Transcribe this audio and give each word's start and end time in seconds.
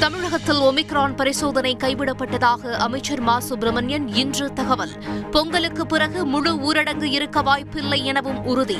தமிழகத்தில் 0.00 0.60
ஒமிக்ரான் 0.60 1.16
பரிசோதனை 1.16 1.76
கைவிடப்பட்டதாக 1.76 2.72
அமைச்சர் 2.72 3.20
மா. 3.20 3.40
சுப்பிரமணியன் 3.40 4.08
இன்று 4.08 4.52
தகவல். 4.52 4.90
பொங்கலுக்கு 5.30 5.86
பிறகு 5.86 6.26
முழு 6.26 6.72
ஊரடங்கு 6.72 7.02
இருக்க 7.02 7.42
வாய்ப்பில்லை 7.42 8.04
எனவும் 8.04 8.44
உறுதி. 8.44 8.78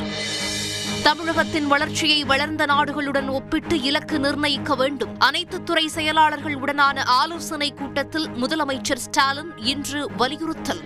தமிழகத்தின் 1.02 1.66
வளர்ச்சியை 1.66 2.24
வளர்ந்த 2.24 2.66
நாடுகளுடன் 2.66 3.28
ஒப்பிட்டு 3.28 3.80
இலக்கு 3.80 4.18
நிர்ணயிக்க 4.18 4.74
வேண்டும். 4.74 5.18
அனைத்து 5.18 5.62
துறை 5.62 5.88
செயலாளர்கள் 5.88 6.58
உடனான 6.58 6.98
ஆலோசனைக் 7.04 7.76
கூட்டத்தில் 7.76 8.28
முதலமைச்சர் 8.28 8.96
ஸ்டாலின் 8.96 9.52
இன்று 9.56 10.10
வலியுறுத்தல். 10.16 10.80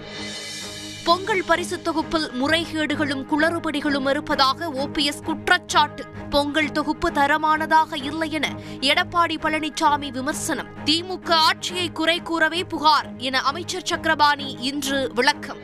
பொங்கல் 1.05 1.45
பரிசுத் 1.46 1.85
தொகுப்பில் 1.85 2.30
முறைகேடுகளும் 2.43 3.27
குளறுபடிகளும் 3.27 4.11
இருப்பதாக 4.11 4.69
ஓபிஎஸ் 4.69 5.25
குற்றச்சாட்டு. 5.25 6.14
பொங்கல் 6.35 6.73
தொகுப்பு 6.73 7.11
தரமானதாக 7.11 7.96
இல்லை 8.03 8.30
என 8.30 8.46
எடப்பாடி 8.80 9.37
பழனிசாமி 9.43 10.11
விமர்சனம். 10.11 10.67
திமுக 10.85 11.30
ஆட்சியை 11.30 11.93
குறை 11.93 12.22
கூறவே 12.22 12.64
புகார் 12.64 13.09
என 13.17 13.40
அமைச்சர் 13.40 13.85
சக்கரபாணி 13.85 14.57
இன்று 14.61 15.11
விளக்கம். 15.14 15.57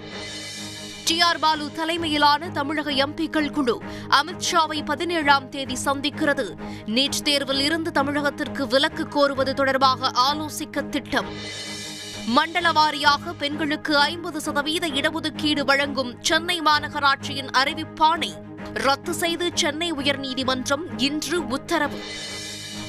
டி 1.04 1.20
ஆர் 1.20 1.38
பாலு 1.38 1.72
தலைமையிலான 1.72 2.48
தமிழக 2.48 2.90
எம்பிக்கள் 2.90 3.50
குழு 3.50 3.82
அமித்ஷாவை 4.10 4.84
பதினேழாம் 4.84 5.48
தேதி 5.48 5.76
சந்திக்கிறது. 5.84 6.46
நீட் 6.86 7.22
தேர்வில் 7.24 7.60
இருந்து 7.60 7.90
தமிழகத்திற்கு 7.94 8.66
விலக்கு 8.66 9.08
கோருவது 9.08 9.52
தொடர்பாக 9.52 10.12
ஆலோசிக்க 10.32 10.88
திட்டம். 10.88 11.26
மண்டல 12.26 12.70
வாரியாக 12.70 13.32
பெண்களுக்கு 13.38 13.98
ஐம்பது 13.98 14.40
சதவீத 14.40 14.88
இடஒதுக்கீடு 14.88 15.64
வழங்கும் 15.64 16.14
சென்னை 16.20 16.60
மாநகராட்சியின் 16.60 17.50
அறிவிப்பாணை. 17.58 18.48
ரத்து 18.74 19.14
செய்து 19.14 19.50
சென்னை 19.54 19.92
உயர்நீதிமன்றம் 19.92 20.82
இன்று 20.96 21.46
உத்தரவு. 21.46 21.98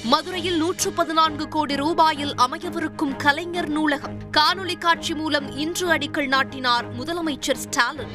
மதுரையில் 0.03 0.57
நூற்று 0.57 0.91
பதினான்கு 0.91 1.47
கோடி 1.47 1.75
ரூபாயில் 1.75 2.33
அமையவிருக்கும் 2.37 3.15
கலைஞர் 3.15 3.69
நூலகம். 3.69 4.17
காணொலி 4.37 4.77
காட்சி 4.77 5.13
மூலம் 5.13 5.57
இன்று 5.57 5.87
அடிக்கல் 5.87 6.27
நாட்டினார் 6.27 6.97
முதலமைச்சர் 6.97 7.53
ஸ்டாலின். 7.53 8.11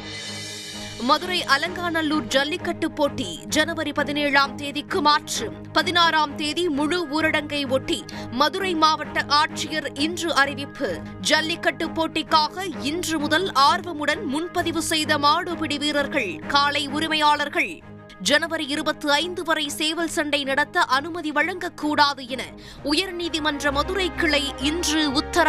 மதுரை 1.03 1.45
அலங்காநல்லூர் 1.45 2.27
ஜல்லிக்கட்டு 2.27 2.93
போட்டி 2.93 3.39
ஜனவரி 3.49 3.93
பதினேழாம் 3.93 4.55
தேதிக்கு 4.55 5.01
மாற்று. 5.01 5.51
பதினாறாம் 5.73 6.35
தேதி 6.35 6.69
முழு 6.69 7.07
ஊரடங்கை 7.07 7.69
ஒட்டி 7.69 8.05
மதுரை 8.31 8.75
மாவட்ட 8.75 9.25
ஆட்சியர் 9.29 9.99
இன்று 9.99 10.35
அறிவிப்பு. 10.35 10.99
ஜல்லிக்கட்டு 11.21 11.91
போட்டிக்காக 11.91 12.67
இன்று 12.81 13.19
முதல் 13.19 13.53
ஆர்வமுடன் 13.53 14.25
முன்பதிவு 14.25 14.83
செய்த 14.83 15.19
மாடுபிடி 15.19 15.79
வீரர்கள் 15.79 16.41
காலை 16.49 16.89
உரிமையாளர்கள். 16.89 17.83
ஜனவரி 18.21 18.67
இருபத்தி 18.67 19.09
ஐந்து 19.09 19.43
வரை 19.43 19.69
சேவல் 19.69 20.09
சண்டை 20.09 20.45
நடத்த 20.45 20.81
அனுமதி 20.81 21.31
வழங்கக்கூடாது 21.31 22.29
என 22.29 22.45
உயர்நீதிமன்ற 22.85 23.73
மதுரை 23.73 24.11
கிளை 24.15 24.53
இன்று 24.59 25.13
உத்தரவு 25.13 25.45